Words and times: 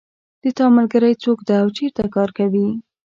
د 0.41 0.45
تا 0.57 0.65
ملګری 0.77 1.13
څوک 1.23 1.39
ده 1.47 1.55
او 1.63 1.67
چېرته 1.77 2.03
کار 2.15 2.29
کوي 2.37 2.67